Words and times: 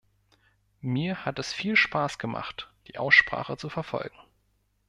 Mir 0.79 1.25
hat 1.25 1.37
es 1.37 1.53
viel 1.53 1.75
Spaß 1.75 2.17
gemacht, 2.17 2.73
die 2.87 2.97
Aussprache 2.97 3.55
zu 3.55 3.69
verfolgen. 3.69 4.17